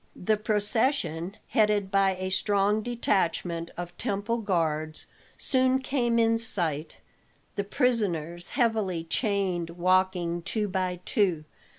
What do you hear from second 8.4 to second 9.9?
heavily chained